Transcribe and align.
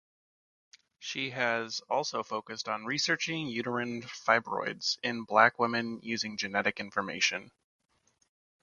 She 0.97 1.29
has 1.29 1.79
also 1.81 2.23
focused 2.23 2.67
on 2.67 2.85
researching 2.85 3.45
uterine 3.45 4.01
fibroids 4.01 4.97
in 5.03 5.25
black 5.25 5.59
women 5.59 5.99
using 6.01 6.37
genetic 6.37 6.79
information. 6.79 7.51